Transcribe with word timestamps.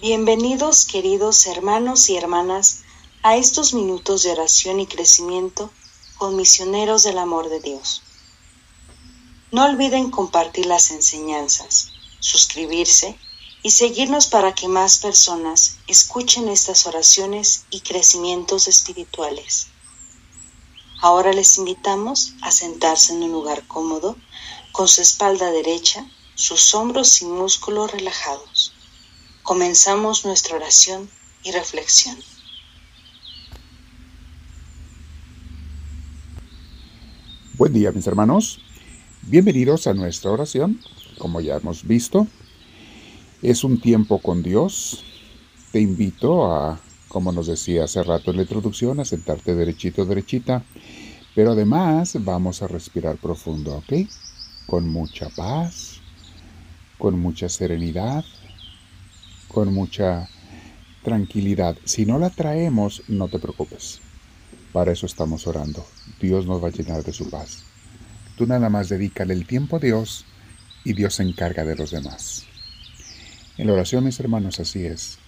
Bienvenidos 0.00 0.86
queridos 0.86 1.46
hermanos 1.46 2.10
y 2.10 2.16
hermanas 2.16 2.82
a 3.22 3.36
estos 3.36 3.72
minutos 3.72 4.24
de 4.24 4.32
oración 4.32 4.80
y 4.80 4.86
crecimiento 4.86 5.70
con 6.18 6.36
misioneros 6.36 7.04
del 7.04 7.16
amor 7.16 7.48
de 7.48 7.60
Dios. 7.60 8.02
No 9.52 9.64
olviden 9.64 10.10
compartir 10.10 10.66
las 10.66 10.90
enseñanzas, 10.90 11.92
suscribirse 12.18 13.16
y 13.62 13.70
seguirnos 13.70 14.26
para 14.26 14.52
que 14.52 14.68
más 14.68 14.98
personas 14.98 15.76
escuchen 15.86 16.48
estas 16.48 16.86
oraciones 16.86 17.64
y 17.70 17.80
crecimientos 17.80 18.66
espirituales. 18.66 19.68
Ahora 21.00 21.32
les 21.32 21.56
invitamos 21.56 22.34
a 22.42 22.50
sentarse 22.50 23.12
en 23.12 23.22
un 23.22 23.32
lugar 23.32 23.66
cómodo, 23.68 24.16
con 24.72 24.88
su 24.88 25.00
espalda 25.00 25.50
derecha, 25.52 26.04
sus 26.34 26.74
hombros 26.74 27.22
y 27.22 27.26
músculos 27.26 27.92
relajados. 27.92 28.73
Comenzamos 29.44 30.24
nuestra 30.24 30.56
oración 30.56 31.06
y 31.42 31.52
reflexión. 31.52 32.16
Buen 37.58 37.74
día 37.74 37.92
mis 37.92 38.06
hermanos, 38.06 38.60
bienvenidos 39.20 39.86
a 39.86 39.92
nuestra 39.92 40.30
oración. 40.30 40.80
Como 41.18 41.42
ya 41.42 41.56
hemos 41.56 41.86
visto, 41.86 42.26
es 43.42 43.64
un 43.64 43.82
tiempo 43.82 44.18
con 44.18 44.42
Dios. 44.42 45.04
Te 45.72 45.78
invito 45.78 46.50
a, 46.50 46.80
como 47.08 47.30
nos 47.30 47.46
decía 47.46 47.84
hace 47.84 48.02
rato 48.02 48.30
en 48.30 48.38
la 48.38 48.42
introducción, 48.44 48.98
a 48.98 49.04
sentarte 49.04 49.54
derechito, 49.54 50.06
derechita. 50.06 50.64
Pero 51.34 51.52
además 51.52 52.16
vamos 52.18 52.62
a 52.62 52.66
respirar 52.66 53.18
profundo, 53.18 53.76
¿ok? 53.76 54.08
Con 54.64 54.88
mucha 54.88 55.28
paz, 55.28 56.00
con 56.96 57.18
mucha 57.18 57.50
serenidad, 57.50 58.24
con 59.54 59.72
mucha 59.72 60.28
tranquilidad. 61.04 61.76
Si 61.84 62.04
no 62.04 62.18
la 62.18 62.30
traemos, 62.30 63.04
no 63.06 63.28
te 63.28 63.38
preocupes. 63.38 64.00
Para 64.72 64.90
eso 64.90 65.06
estamos 65.06 65.46
orando. 65.46 65.86
Dios 66.20 66.44
nos 66.44 66.62
va 66.62 66.68
a 66.68 66.72
llenar 66.72 67.04
de 67.04 67.12
su 67.12 67.30
paz. 67.30 67.62
Tú 68.36 68.46
nada 68.46 68.68
más 68.68 68.88
dedícale 68.88 69.32
el 69.32 69.46
tiempo 69.46 69.76
a 69.76 69.78
Dios 69.78 70.24
y 70.82 70.92
Dios 70.92 71.14
se 71.14 71.22
encarga 71.22 71.64
de 71.64 71.76
los 71.76 71.92
demás. 71.92 72.46
En 73.56 73.68
la 73.68 73.74
oración, 73.74 74.04
mis 74.04 74.18
hermanos, 74.18 74.58
así 74.58 74.84
es. 74.84 75.18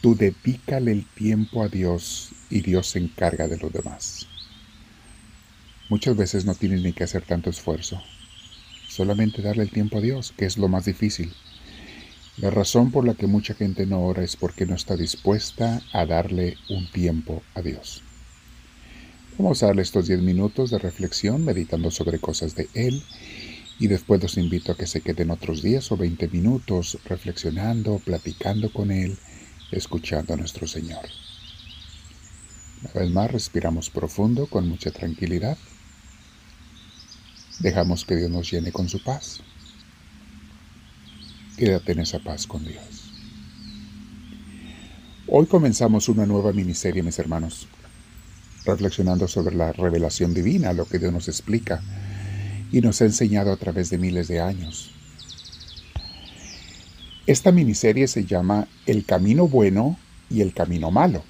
Tú 0.00 0.16
dedícale 0.16 0.90
el 0.90 1.06
tiempo 1.06 1.62
a 1.62 1.68
Dios 1.68 2.30
y 2.50 2.62
Dios 2.62 2.88
se 2.88 2.98
encarga 2.98 3.46
de 3.46 3.58
los 3.58 3.72
demás. 3.72 4.26
Muchas 5.88 6.16
veces 6.16 6.44
no 6.44 6.56
tienes 6.56 6.82
ni 6.82 6.92
que 6.92 7.04
hacer 7.04 7.22
tanto 7.22 7.48
esfuerzo. 7.48 8.02
Solamente 8.88 9.40
darle 9.40 9.62
el 9.62 9.70
tiempo 9.70 9.98
a 9.98 10.00
Dios, 10.00 10.34
que 10.36 10.46
es 10.46 10.58
lo 10.58 10.66
más 10.66 10.86
difícil. 10.86 11.32
La 12.38 12.50
razón 12.50 12.90
por 12.90 13.06
la 13.06 13.12
que 13.12 13.26
mucha 13.26 13.52
gente 13.52 13.84
no 13.84 14.00
ora 14.00 14.24
es 14.24 14.36
porque 14.36 14.64
no 14.64 14.74
está 14.74 14.96
dispuesta 14.96 15.82
a 15.92 16.06
darle 16.06 16.56
un 16.70 16.90
tiempo 16.90 17.42
a 17.54 17.60
Dios. 17.60 18.02
Vamos 19.36 19.62
a 19.62 19.66
darle 19.66 19.82
estos 19.82 20.08
10 20.08 20.22
minutos 20.22 20.70
de 20.70 20.78
reflexión 20.78 21.44
meditando 21.44 21.90
sobre 21.90 22.18
cosas 22.18 22.54
de 22.54 22.70
Él 22.72 23.02
y 23.78 23.86
después 23.86 24.22
los 24.22 24.38
invito 24.38 24.72
a 24.72 24.76
que 24.76 24.86
se 24.86 25.02
queden 25.02 25.30
otros 25.30 25.62
10 25.62 25.92
o 25.92 25.96
20 25.98 26.28
minutos 26.28 26.98
reflexionando, 27.04 27.98
platicando 27.98 28.72
con 28.72 28.90
Él, 28.90 29.18
escuchando 29.70 30.32
a 30.32 30.38
nuestro 30.38 30.66
Señor. 30.66 31.04
Una 32.82 32.92
vez 32.94 33.10
más, 33.10 33.30
respiramos 33.30 33.90
profundo 33.90 34.46
con 34.46 34.68
mucha 34.68 34.90
tranquilidad. 34.90 35.58
Dejamos 37.58 38.06
que 38.06 38.16
Dios 38.16 38.30
nos 38.30 38.50
llene 38.50 38.72
con 38.72 38.88
su 38.88 39.02
paz. 39.02 39.42
Quédate 41.62 41.92
en 41.92 42.00
esa 42.00 42.18
paz 42.18 42.48
con 42.48 42.64
Dios. 42.64 43.12
Hoy 45.28 45.46
comenzamos 45.46 46.08
una 46.08 46.26
nueva 46.26 46.52
miniserie, 46.52 47.04
mis 47.04 47.20
hermanos 47.20 47.68
reflexionando 48.64 49.28
sobre 49.28 49.54
la 49.54 49.70
revelación 49.70 50.34
divina, 50.34 50.72
lo 50.72 50.86
que 50.86 50.98
Dios 50.98 51.12
nos 51.12 51.28
explica 51.28 51.80
y 52.72 52.80
nos 52.80 53.00
ha 53.00 53.04
enseñado 53.04 53.52
a 53.52 53.56
través 53.58 53.90
de 53.90 53.98
miles 53.98 54.26
de 54.26 54.40
años. 54.40 54.90
Esta 57.28 57.52
miniserie 57.52 58.08
se 58.08 58.24
llama 58.24 58.66
El 58.84 59.04
camino 59.04 59.46
bueno 59.46 59.96
y 60.28 60.40
el 60.40 60.54
camino 60.54 60.90
malo. 60.90 61.22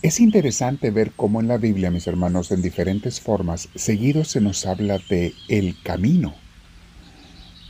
Es 0.00 0.20
interesante 0.20 0.92
ver 0.92 1.10
cómo 1.10 1.40
en 1.40 1.48
la 1.48 1.58
Biblia, 1.58 1.90
mis 1.90 2.06
hermanos, 2.06 2.52
en 2.52 2.62
diferentes 2.62 3.20
formas, 3.20 3.68
seguido 3.74 4.22
se 4.22 4.40
nos 4.40 4.64
habla 4.64 5.00
de 5.10 5.34
el 5.48 5.74
camino, 5.82 6.36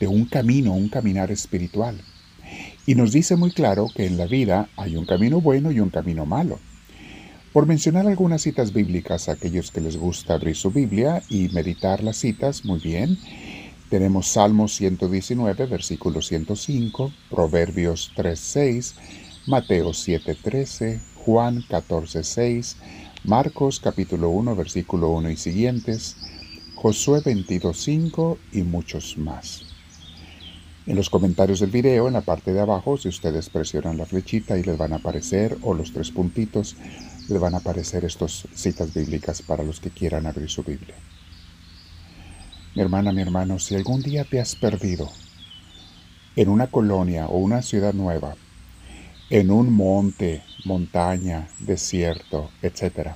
de 0.01 0.09
un 0.09 0.27
camino, 0.27 0.73
un 0.73 0.89
caminar 0.89 1.31
espiritual. 1.31 2.01
Y 2.87 2.95
nos 2.95 3.13
dice 3.13 3.37
muy 3.37 3.51
claro 3.51 3.89
que 3.95 4.07
en 4.07 4.17
la 4.17 4.27
vida 4.27 4.69
hay 4.77 4.97
un 4.97 5.05
camino 5.05 5.41
bueno 5.41 5.71
y 5.71 5.81
un 5.81 5.91
camino 5.91 6.25
malo. 6.25 6.59
Por 7.53 7.67
mencionar 7.67 8.07
algunas 8.07 8.43
citas 8.43 8.73
bíblicas 8.73 9.29
a 9.29 9.33
aquellos 9.33 9.71
que 9.71 9.81
les 9.81 9.97
gusta 9.97 10.35
abrir 10.35 10.57
su 10.57 10.71
Biblia 10.71 11.23
y 11.29 11.49
meditar 11.49 12.03
las 12.03 12.17
citas, 12.17 12.65
muy 12.65 12.79
bien. 12.79 13.19
Tenemos 13.91 14.29
Salmos 14.29 14.75
119, 14.75 15.67
versículo 15.67 16.21
105, 16.21 17.13
Proverbios 17.31 18.13
3.6, 18.17 18.95
Mateo 19.47 19.91
7.13, 19.91 21.01
Juan 21.17 21.63
14.6, 21.63 22.77
Marcos 23.25 23.81
capítulo 23.81 24.29
1, 24.29 24.55
versículo 24.55 25.09
1 25.11 25.31
y 25.31 25.37
siguientes, 25.37 26.17
Josué 26.75 27.21
22.5 27.21 28.37
y 28.53 28.63
muchos 28.63 29.17
más. 29.17 29.78
En 30.89 30.97
los 30.97 31.11
comentarios 31.11 31.61
del 31.61 31.71
video, 31.71 32.09
en 32.09 32.15
la 32.15 32.23
parte 32.23 32.55
de 32.55 32.61
abajo, 32.61 32.97
si 32.97 33.09
ustedes 33.09 33.51
presionan 33.51 33.99
la 33.99 34.07
flechita 34.07 34.57
y 34.57 34.63
les 34.63 34.79
van 34.79 34.95
a 34.95 34.97
aparecer, 34.97 35.59
o 35.61 35.75
los 35.75 35.93
tres 35.93 36.11
puntitos, 36.11 36.77
le 37.29 37.39
van 37.39 37.53
a 37.53 37.59
aparecer 37.59 38.07
estas 38.07 38.49
citas 38.55 38.95
bíblicas 38.95 39.43
para 39.43 39.63
los 39.63 39.81
que 39.81 39.91
quieran 39.91 40.27
abrir 40.27 40.49
su 40.49 40.63
Biblia. 40.63 40.95
Mi 42.75 42.81
hermana, 42.81 43.13
mi 43.13 43.21
hermano, 43.21 43.59
si 43.59 43.75
algún 43.75 44.01
día 44.01 44.25
te 44.25 44.41
has 44.41 44.57
perdido 44.57 45.11
en 46.37 46.49
una 46.49 46.69
colonia 46.69 47.27
o 47.27 47.37
una 47.37 47.61
ciudad 47.61 47.93
nueva, 47.93 48.37
en 49.29 49.51
un 49.51 49.71
monte, 49.71 50.43
montaña, 50.65 51.49
desierto, 51.59 52.51
etc., 52.63 53.11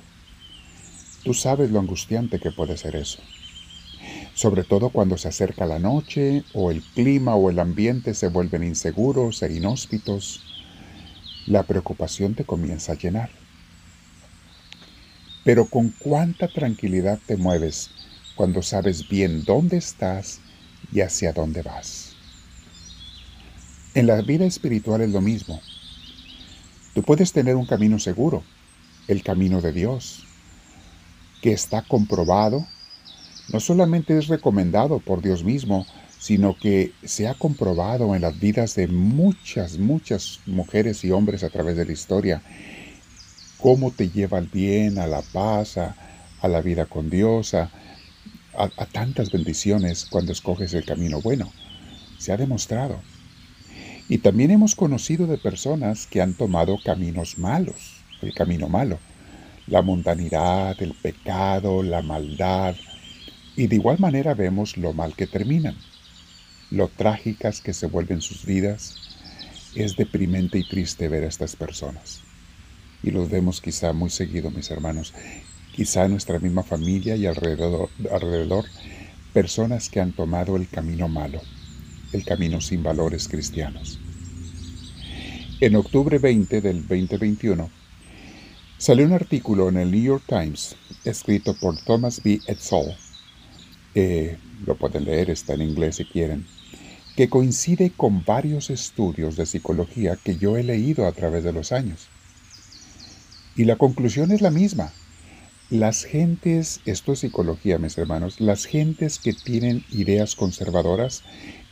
tú 1.23 1.33
sabes 1.33 1.71
lo 1.71 1.79
angustiante 1.79 2.39
que 2.39 2.51
puede 2.51 2.77
ser 2.77 2.95
eso. 2.97 3.19
Sobre 4.33 4.63
todo 4.63 4.89
cuando 4.89 5.17
se 5.17 5.27
acerca 5.27 5.65
la 5.65 5.79
noche 5.79 6.43
o 6.53 6.71
el 6.71 6.81
clima 6.81 7.35
o 7.35 7.49
el 7.49 7.59
ambiente 7.59 8.13
se 8.13 8.29
vuelven 8.29 8.63
inseguros 8.63 9.43
e 9.43 9.53
inhóspitos, 9.53 10.41
la 11.45 11.63
preocupación 11.63 12.33
te 12.33 12.43
comienza 12.43 12.93
a 12.93 12.97
llenar. 12.97 13.29
Pero 15.43 15.65
con 15.65 15.89
cuánta 15.99 16.47
tranquilidad 16.47 17.19
te 17.25 17.37
mueves 17.37 17.91
cuando 18.35 18.61
sabes 18.61 19.07
bien 19.07 19.43
dónde 19.43 19.77
estás 19.77 20.39
y 20.91 21.01
hacia 21.01 21.33
dónde 21.33 21.61
vas. 21.61 22.15
En 23.93 24.07
la 24.07 24.19
vida 24.21 24.45
espiritual 24.45 25.01
es 25.01 25.11
lo 25.11 25.21
mismo. 25.21 25.61
Tú 26.95 27.03
puedes 27.03 27.31
tener 27.31 27.55
un 27.55 27.67
camino 27.67 27.99
seguro, 27.99 28.43
el 29.07 29.21
camino 29.21 29.61
de 29.61 29.71
Dios, 29.71 30.25
que 31.41 31.51
está 31.51 31.83
comprobado, 31.83 32.65
no 33.51 33.59
solamente 33.59 34.17
es 34.17 34.27
recomendado 34.27 34.99
por 34.99 35.21
Dios 35.21 35.43
mismo, 35.43 35.85
sino 36.19 36.55
que 36.57 36.93
se 37.03 37.27
ha 37.27 37.33
comprobado 37.33 38.15
en 38.15 38.21
las 38.21 38.39
vidas 38.39 38.75
de 38.75 38.87
muchas, 38.87 39.77
muchas 39.77 40.39
mujeres 40.45 41.03
y 41.03 41.11
hombres 41.11 41.43
a 41.43 41.49
través 41.49 41.75
de 41.75 41.85
la 41.85 41.91
historia 41.91 42.41
cómo 43.63 43.91
te 43.91 44.09
lleva 44.09 44.37
al 44.37 44.47
bien, 44.47 44.99
a 44.99 45.07
la 45.07 45.21
paz, 45.21 45.77
a, 45.77 45.95
la 46.43 46.61
vida 46.61 46.85
con 46.85 47.09
Dios, 47.09 47.53
a, 47.53 47.71
a 48.55 48.85
tantas 48.85 49.31
bendiciones 49.31 50.05
cuando 50.09 50.33
escoges 50.33 50.73
el 50.73 50.83
camino 50.83 51.21
bueno. 51.21 51.49
Se 52.17 52.33
ha 52.33 52.37
demostrado. 52.37 52.99
Y 54.09 54.17
también 54.17 54.51
hemos 54.51 54.75
conocido 54.75 55.27
de 55.27 55.37
personas 55.37 56.07
que 56.07 56.21
han 56.21 56.33
tomado 56.33 56.77
caminos 56.83 57.37
malos, 57.37 58.03
el 58.21 58.33
camino 58.33 58.67
malo, 58.67 58.99
la 59.67 59.81
mundanidad, 59.81 60.75
el 60.81 60.93
pecado, 60.93 61.83
la 61.83 62.01
maldad, 62.01 62.75
y 63.55 63.67
de 63.67 63.75
igual 63.75 63.99
manera 63.99 64.33
vemos 64.33 64.77
lo 64.77 64.93
mal 64.93 65.15
que 65.15 65.27
terminan, 65.27 65.77
lo 66.71 66.87
trágicas 66.87 67.61
que 67.61 67.73
se 67.73 67.87
vuelven 67.87 68.21
sus 68.21 68.45
vidas. 68.45 68.95
Es 69.75 69.95
deprimente 69.95 70.59
y 70.59 70.67
triste 70.67 71.07
ver 71.07 71.23
a 71.23 71.27
estas 71.27 71.55
personas 71.55 72.21
y 73.03 73.11
los 73.11 73.29
vemos 73.29 73.61
quizá 73.61 73.93
muy 73.93 74.09
seguido, 74.09 74.49
mis 74.49 74.71
hermanos, 74.71 75.13
quizá 75.75 76.05
en 76.05 76.11
nuestra 76.11 76.39
misma 76.39 76.63
familia 76.63 77.15
y 77.15 77.25
alrededor, 77.25 77.89
alrededor, 78.11 78.65
personas 79.33 79.89
que 79.89 79.99
han 79.99 80.13
tomado 80.13 80.55
el 80.55 80.69
camino 80.69 81.09
malo, 81.09 81.41
el 82.13 82.23
camino 82.23 82.61
sin 82.61 82.81
valores 82.81 83.27
cristianos. 83.27 83.99
En 85.59 85.75
octubre 85.75 86.17
20 86.17 86.61
del 86.61 86.87
2021, 86.87 87.69
salió 88.77 89.05
un 89.05 89.13
artículo 89.13 89.69
en 89.69 89.77
el 89.77 89.91
New 89.91 90.01
York 90.01 90.23
Times 90.27 90.75
escrito 91.03 91.53
por 91.55 91.77
Thomas 91.83 92.21
B. 92.23 92.39
Edsall. 92.47 92.95
Eh, 93.95 94.37
lo 94.65 94.75
pueden 94.75 95.05
leer, 95.05 95.29
está 95.29 95.53
en 95.53 95.61
inglés 95.61 95.97
si 95.97 96.05
quieren. 96.05 96.45
que 97.15 97.29
coincide 97.29 97.91
con 97.91 98.25
varios 98.25 98.71
estudios 98.71 99.35
de 99.35 99.45
psicología 99.45 100.17
que 100.23 100.37
yo 100.37 100.57
he 100.57 100.63
leído 100.63 101.05
a 101.05 101.11
través 101.11 101.43
de 101.43 101.53
los 101.53 101.71
años. 101.71 102.07
Y 103.55 103.65
la 103.65 103.75
conclusión 103.75 104.31
es 104.31 104.41
la 104.41 104.49
misma. 104.49 104.91
Las 105.69 106.05
gentes, 106.05 106.81
esto 106.85 107.13
es 107.13 107.19
psicología, 107.19 107.77
mis 107.77 107.97
hermanos, 107.97 108.41
las 108.41 108.65
gentes 108.65 109.19
que 109.19 109.33
tienen 109.33 109.85
ideas 109.91 110.35
conservadoras, 110.35 111.23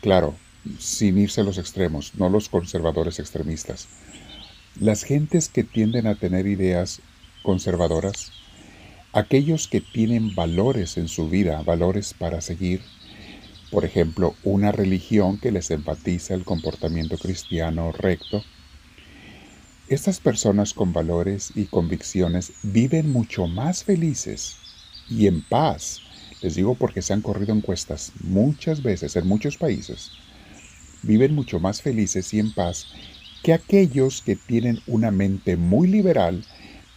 claro, 0.01 0.35
sin 0.79 1.17
irse 1.17 1.41
a 1.41 1.43
los 1.43 1.57
extremos, 1.57 2.13
no 2.15 2.29
los 2.29 2.49
conservadores 2.49 3.19
extremistas, 3.19 3.87
las 4.79 5.03
gentes 5.03 5.49
que 5.49 5.63
tienden 5.63 6.07
a 6.07 6.15
tener 6.15 6.47
ideas 6.47 7.01
conservadoras, 7.43 8.31
aquellos 9.13 9.67
que 9.67 9.81
tienen 9.81 10.35
valores 10.35 10.97
en 10.97 11.07
su 11.07 11.29
vida, 11.29 11.61
valores 11.63 12.13
para 12.13 12.41
seguir, 12.41 12.81
por 13.69 13.85
ejemplo, 13.85 14.35
una 14.43 14.71
religión 14.71 15.37
que 15.37 15.51
les 15.51 15.71
empatiza 15.71 16.33
el 16.33 16.43
comportamiento 16.43 17.17
cristiano 17.17 17.91
recto, 17.91 18.43
estas 19.87 20.21
personas 20.21 20.73
con 20.73 20.93
valores 20.93 21.51
y 21.53 21.65
convicciones 21.65 22.53
viven 22.63 23.11
mucho 23.11 23.47
más 23.47 23.83
felices 23.83 24.55
y 25.09 25.27
en 25.27 25.41
paz. 25.41 25.99
Les 26.41 26.55
digo 26.55 26.75
porque 26.75 27.01
se 27.01 27.11
han 27.11 27.21
corrido 27.21 27.53
encuestas 27.53 28.13
muchas 28.21 28.81
veces 28.81 29.17
en 29.17 29.27
muchos 29.27 29.57
países. 29.57 30.11
Viven 31.03 31.35
mucho 31.35 31.59
más 31.59 31.81
felices 31.81 32.33
y 32.33 32.39
en 32.39 32.53
paz 32.53 32.87
que 33.43 33.51
aquellos 33.51 34.21
que 34.21 34.37
tienen 34.37 34.79
una 34.87 35.11
mente 35.11 35.57
muy 35.57 35.89
liberal 35.89 36.45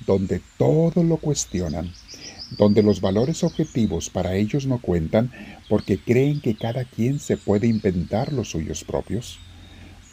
donde 0.07 0.41
todo 0.57 1.03
lo 1.03 1.17
cuestionan, 1.17 1.93
donde 2.51 2.83
los 2.83 3.01
valores 3.01 3.43
objetivos 3.45 4.11
para 4.11 4.37
ellos 4.37 4.67
no 4.67 4.79
cuentan 4.79 5.33
porque 5.69 5.99
creen 5.99 6.41
que 6.41 6.55
cada 6.55 6.85
quien 6.85 7.19
se 7.19 7.37
puede 7.37 7.67
inventar 7.67 8.33
los 8.33 8.51
suyos 8.51 8.85
propios 8.85 9.39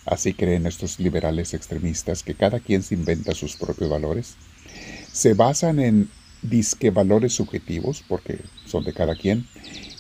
Así 0.05 0.33
creen 0.33 0.65
estos 0.65 0.99
liberales 0.99 1.53
extremistas 1.53 2.23
que 2.23 2.33
cada 2.33 2.59
quien 2.59 2.81
se 2.81 2.95
inventa 2.95 3.35
sus 3.35 3.55
propios 3.55 3.89
valores. 3.89 4.35
Se 5.11 5.33
basan 5.33 5.79
en 5.79 6.09
disque 6.41 6.89
valores 6.89 7.33
subjetivos, 7.33 8.03
porque 8.07 8.39
son 8.65 8.83
de 8.83 8.93
cada 8.93 9.15
quien, 9.15 9.45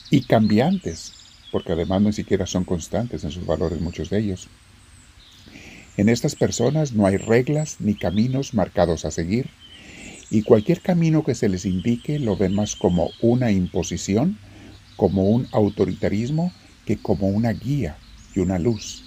y 0.09 0.23
cambiantes, 0.23 1.13
porque 1.51 1.73
además 1.73 2.01
ni 2.01 2.13
siquiera 2.13 2.47
son 2.47 2.63
constantes 2.63 3.23
en 3.23 3.31
sus 3.31 3.45
valores 3.45 3.79
muchos 3.79 4.09
de 4.09 4.19
ellos. 4.19 4.47
En 5.97 6.09
estas 6.09 6.35
personas 6.35 6.93
no 6.93 7.05
hay 7.05 7.17
reglas 7.17 7.75
ni 7.79 7.93
caminos 7.93 8.55
marcados 8.55 9.05
a 9.05 9.11
seguir, 9.11 9.49
y 10.31 10.43
cualquier 10.43 10.79
camino 10.79 11.25
que 11.25 11.35
se 11.35 11.49
les 11.49 11.65
indique 11.65 12.17
lo 12.17 12.37
ven 12.37 12.55
más 12.55 12.77
como 12.77 13.11
una 13.21 13.51
imposición, 13.51 14.39
como 14.95 15.25
un 15.25 15.45
autoritarismo, 15.51 16.53
que 16.85 16.97
como 16.97 17.27
una 17.27 17.51
guía 17.51 17.97
y 18.33 18.39
una 18.39 18.57
luz. 18.57 19.03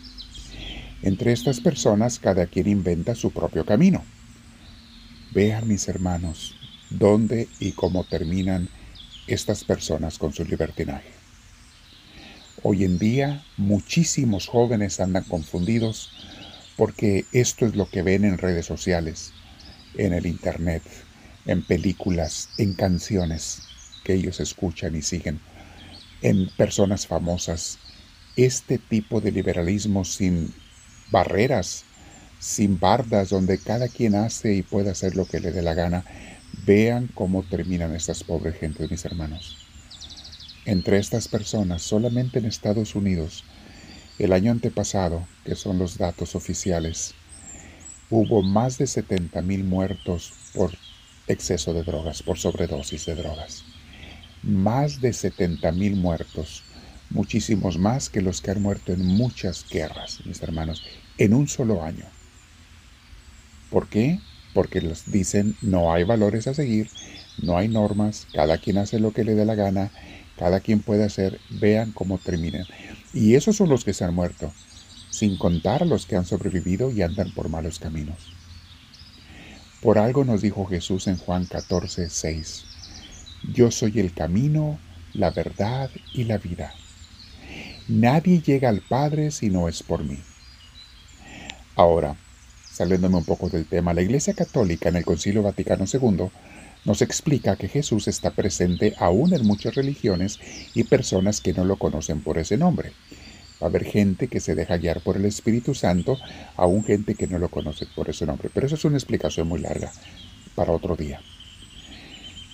Entre 1.02 1.32
estas 1.32 1.60
personas 1.60 2.18
cada 2.18 2.46
quien 2.46 2.68
inventa 2.68 3.14
su 3.14 3.30
propio 3.30 3.64
camino. 3.64 4.04
Vean 5.32 5.66
mis 5.66 5.88
hermanos 5.88 6.54
dónde 6.90 7.48
y 7.58 7.72
cómo 7.72 8.04
terminan 8.04 8.68
estas 9.26 9.64
personas 9.64 10.18
con 10.18 10.34
su 10.34 10.44
libertinaje. 10.44 11.08
Hoy 12.62 12.84
en 12.84 12.98
día 12.98 13.42
muchísimos 13.56 14.46
jóvenes 14.46 15.00
andan 15.00 15.24
confundidos 15.24 16.12
porque 16.76 17.24
esto 17.32 17.64
es 17.64 17.76
lo 17.76 17.88
que 17.88 18.02
ven 18.02 18.26
en 18.26 18.36
redes 18.36 18.66
sociales, 18.66 19.32
en 19.96 20.12
el 20.12 20.26
Internet, 20.26 20.82
en 21.46 21.62
películas, 21.62 22.50
en 22.58 22.74
canciones 22.74 23.62
que 24.04 24.14
ellos 24.14 24.40
escuchan 24.40 24.94
y 24.94 25.02
siguen, 25.02 25.40
en 26.22 26.48
personas 26.56 27.06
famosas. 27.06 27.78
Este 28.36 28.78
tipo 28.78 29.20
de 29.20 29.30
liberalismo 29.30 30.04
sin 30.04 30.52
barreras, 31.10 31.84
sin 32.40 32.78
bardas, 32.78 33.30
donde 33.30 33.58
cada 33.58 33.88
quien 33.88 34.14
hace 34.14 34.54
y 34.54 34.62
puede 34.62 34.90
hacer 34.90 35.16
lo 35.16 35.26
que 35.26 35.40
le 35.40 35.52
dé 35.52 35.62
la 35.62 35.74
gana. 35.74 36.04
Vean 36.66 37.08
cómo 37.14 37.42
terminan 37.42 37.94
estas 37.94 38.24
pobres 38.24 38.58
gentes, 38.58 38.90
mis 38.90 39.04
hermanos. 39.04 39.58
Entre 40.66 40.98
estas 40.98 41.28
personas, 41.28 41.82
solamente 41.82 42.38
en 42.38 42.46
Estados 42.46 42.94
Unidos, 42.94 43.44
el 44.18 44.32
año 44.32 44.50
antepasado, 44.50 45.26
que 45.44 45.56
son 45.56 45.78
los 45.78 45.98
datos 45.98 46.34
oficiales, 46.34 47.14
hubo 48.10 48.42
más 48.42 48.78
de 48.78 48.86
70 48.86 49.42
mil 49.42 49.64
muertos 49.64 50.32
por 50.54 50.72
exceso 51.26 51.72
de 51.74 51.82
drogas, 51.82 52.22
por 52.22 52.38
sobredosis 52.38 53.06
de 53.06 53.14
drogas. 53.14 53.64
Más 54.42 55.00
de 55.00 55.12
70 55.12 55.72
mil 55.72 55.96
muertos 55.96 56.64
muchísimos 57.14 57.78
más 57.78 58.10
que 58.10 58.20
los 58.20 58.40
que 58.40 58.50
han 58.50 58.60
muerto 58.60 58.92
en 58.92 59.04
muchas 59.04 59.64
guerras, 59.68 60.20
mis 60.26 60.42
hermanos, 60.42 60.82
en 61.16 61.32
un 61.32 61.48
solo 61.48 61.82
año. 61.82 62.04
¿Por 63.70 63.88
qué? 63.88 64.20
Porque 64.52 64.80
les 64.80 65.10
dicen 65.10 65.56
no 65.62 65.92
hay 65.92 66.04
valores 66.04 66.46
a 66.46 66.54
seguir, 66.54 66.90
no 67.40 67.56
hay 67.56 67.68
normas, 67.68 68.26
cada 68.32 68.58
quien 68.58 68.78
hace 68.78 68.98
lo 68.98 69.12
que 69.12 69.24
le 69.24 69.34
dé 69.34 69.44
la 69.44 69.54
gana, 69.54 69.90
cada 70.36 70.60
quien 70.60 70.80
puede 70.80 71.04
hacer, 71.04 71.40
vean 71.50 71.92
cómo 71.92 72.18
terminan. 72.18 72.66
Y 73.12 73.36
esos 73.36 73.56
son 73.56 73.68
los 73.68 73.84
que 73.84 73.94
se 73.94 74.04
han 74.04 74.14
muerto, 74.14 74.52
sin 75.10 75.36
contar 75.38 75.86
los 75.86 76.06
que 76.06 76.16
han 76.16 76.26
sobrevivido 76.26 76.90
y 76.90 77.02
andan 77.02 77.32
por 77.32 77.48
malos 77.48 77.78
caminos. 77.78 78.32
Por 79.84 79.98
algo 79.98 80.24
nos 80.24 80.40
dijo 80.40 80.64
Jesús 80.64 81.08
en 81.08 81.18
Juan 81.18 81.44
14, 81.44 82.08
6, 82.08 82.64
Yo 83.52 83.70
soy 83.70 84.00
el 84.00 84.14
camino, 84.14 84.78
la 85.12 85.28
verdad 85.28 85.90
y 86.14 86.24
la 86.24 86.38
vida. 86.38 86.72
Nadie 87.86 88.40
llega 88.40 88.70
al 88.70 88.80
Padre 88.80 89.30
si 89.30 89.50
no 89.50 89.68
es 89.68 89.82
por 89.82 90.02
mí. 90.02 90.18
Ahora, 91.76 92.16
saliéndome 92.72 93.18
un 93.18 93.26
poco 93.26 93.50
del 93.50 93.66
tema, 93.66 93.92
la 93.92 94.00
Iglesia 94.00 94.32
Católica 94.32 94.88
en 94.88 94.96
el 94.96 95.04
Concilio 95.04 95.42
Vaticano 95.42 95.84
II 95.84 96.30
nos 96.86 97.02
explica 97.02 97.56
que 97.56 97.68
Jesús 97.68 98.08
está 98.08 98.30
presente 98.30 98.94
aún 98.96 99.34
en 99.34 99.46
muchas 99.46 99.74
religiones 99.74 100.40
y 100.72 100.84
personas 100.84 101.42
que 101.42 101.52
no 101.52 101.66
lo 101.66 101.76
conocen 101.76 102.22
por 102.22 102.38
ese 102.38 102.56
nombre. 102.56 102.92
A 103.64 103.68
haber 103.68 103.84
gente 103.84 104.28
que 104.28 104.40
se 104.40 104.54
deja 104.54 104.76
guiar 104.76 105.00
por 105.00 105.16
el 105.16 105.24
Espíritu 105.24 105.74
Santo, 105.74 106.18
aún 106.54 106.84
gente 106.84 107.14
que 107.14 107.26
no 107.26 107.38
lo 107.38 107.48
conoce 107.48 107.86
por 107.86 108.10
ese 108.10 108.26
nombre. 108.26 108.50
Pero 108.52 108.66
eso 108.66 108.74
es 108.74 108.84
una 108.84 108.98
explicación 108.98 109.48
muy 109.48 109.58
larga 109.58 109.90
para 110.54 110.70
otro 110.70 110.96
día. 110.96 111.22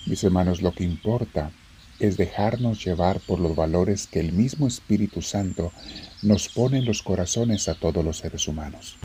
Mis 0.07 0.23
hermanos, 0.23 0.62
lo 0.62 0.71
que 0.71 0.85
importa 0.85 1.51
es 1.99 2.17
dejarnos 2.17 2.85
llevar 2.85 3.19
por 3.19 3.41
los 3.41 3.57
valores 3.57 4.07
que 4.07 4.21
el 4.21 4.33
mismo 4.33 4.69
Espíritu 4.69 5.21
Santo 5.21 5.73
nos 6.23 6.49
pone 6.49 6.79
en 6.79 6.85
los 6.85 7.03
corazones 7.03 7.69
a 7.69 7.75
todos 7.75 8.05
los 8.05 8.19
seres 8.19 8.47
humanos. 8.47 8.97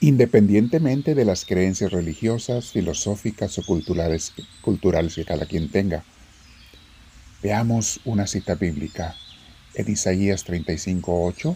Independientemente 0.00 1.14
de 1.14 1.26
las 1.26 1.44
creencias 1.44 1.92
religiosas, 1.92 2.72
filosóficas 2.72 3.58
o 3.58 3.66
culturales, 3.66 4.32
culturales 4.62 5.14
que 5.14 5.26
cada 5.26 5.44
quien 5.44 5.70
tenga. 5.70 6.04
Veamos 7.42 8.00
una 8.06 8.26
cita 8.26 8.54
bíblica. 8.54 9.14
En 9.76 9.90
Isaías 9.90 10.46
35:8 10.46 11.54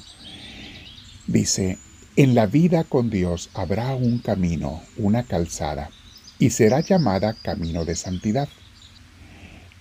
dice, 1.26 1.78
En 2.16 2.34
la 2.34 2.46
vida 2.46 2.84
con 2.84 3.08
Dios 3.08 3.48
habrá 3.54 3.94
un 3.94 4.18
camino, 4.18 4.82
una 4.98 5.22
calzada, 5.22 5.90
y 6.38 6.50
será 6.50 6.80
llamada 6.80 7.34
camino 7.42 7.86
de 7.86 7.96
santidad. 7.96 8.48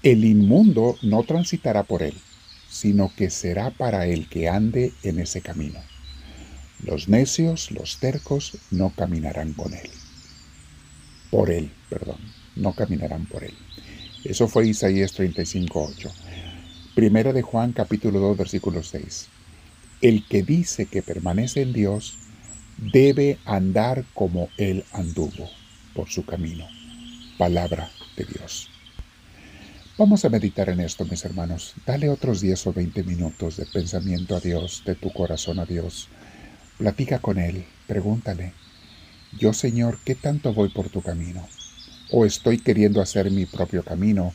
El 0.03 0.23
inmundo 0.23 0.97
no 1.01 1.23
transitará 1.23 1.83
por 1.83 2.01
él, 2.01 2.13
sino 2.69 3.11
que 3.13 3.29
será 3.29 3.71
para 3.71 4.07
el 4.07 4.29
que 4.29 4.47
ande 4.47 4.93
en 5.03 5.19
ese 5.19 5.41
camino. 5.41 5.81
Los 6.81 7.09
necios, 7.09 7.71
los 7.71 7.97
tercos, 7.97 8.57
no 8.71 8.91
caminarán 8.91 9.51
con 9.51 9.73
él. 9.73 9.89
Por 11.29 11.51
él, 11.51 11.71
perdón, 11.89 12.19
no 12.55 12.73
caminarán 12.73 13.25
por 13.25 13.43
él. 13.43 13.53
Eso 14.23 14.47
fue 14.47 14.67
Isaías 14.67 15.13
35.8. 15.17 16.28
Primera 16.99 17.31
de 17.31 17.43
Juan 17.43 17.71
capítulo 17.71 18.19
2 18.19 18.35
versículo 18.35 18.83
6. 18.83 19.29
El 20.01 20.27
que 20.27 20.43
dice 20.43 20.85
que 20.85 21.01
permanece 21.01 21.61
en 21.61 21.71
Dios 21.71 22.17
debe 22.75 23.39
andar 23.45 24.03
como 24.13 24.49
él 24.57 24.83
anduvo 24.91 25.49
por 25.95 26.09
su 26.09 26.25
camino. 26.25 26.67
Palabra 27.37 27.89
de 28.17 28.25
Dios. 28.25 28.69
Vamos 29.97 30.25
a 30.25 30.29
meditar 30.29 30.67
en 30.67 30.81
esto, 30.81 31.05
mis 31.05 31.23
hermanos. 31.23 31.73
Dale 31.85 32.09
otros 32.09 32.41
10 32.41 32.67
o 32.67 32.73
20 32.73 33.03
minutos 33.03 33.55
de 33.55 33.65
pensamiento 33.65 34.35
a 34.35 34.41
Dios, 34.41 34.83
de 34.85 34.95
tu 34.95 35.13
corazón 35.13 35.59
a 35.59 35.65
Dios. 35.65 36.09
Platica 36.77 37.19
con 37.19 37.37
Él, 37.39 37.63
pregúntale, 37.87 38.51
yo 39.39 39.53
Señor, 39.53 39.99
¿qué 40.03 40.15
tanto 40.15 40.53
voy 40.53 40.67
por 40.67 40.89
tu 40.89 41.01
camino? 41.01 41.47
¿O 42.11 42.25
estoy 42.25 42.57
queriendo 42.57 43.01
hacer 43.01 43.31
mi 43.31 43.45
propio 43.45 43.85
camino, 43.85 44.33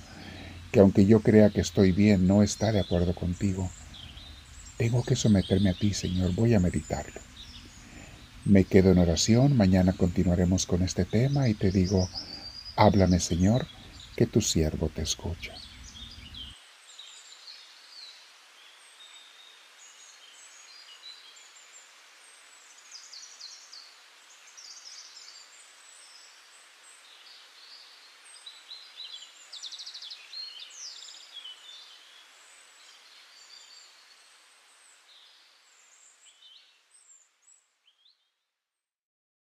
que 0.74 0.80
aunque 0.80 1.06
yo 1.06 1.20
crea 1.20 1.50
que 1.50 1.60
estoy 1.60 1.92
bien, 1.92 2.26
no 2.26 2.42
está 2.42 2.72
de 2.72 2.80
acuerdo 2.80 3.14
contigo? 3.14 3.70
Tengo 4.76 5.04
que 5.04 5.14
someterme 5.14 5.70
a 5.70 5.74
ti, 5.74 5.94
Señor, 5.94 6.34
voy 6.34 6.52
a 6.52 6.58
meditarlo. 6.58 7.20
Me 8.44 8.64
quedo 8.64 8.90
en 8.90 8.98
oración, 8.98 9.56
mañana 9.56 9.92
continuaremos 9.92 10.66
con 10.66 10.82
este 10.82 11.04
tema 11.04 11.48
y 11.48 11.54
te 11.54 11.70
digo, 11.70 12.08
háblame, 12.74 13.20
Señor, 13.20 13.68
que 14.16 14.26
tu 14.26 14.40
siervo 14.40 14.88
te 14.88 15.02
escucha. 15.02 15.54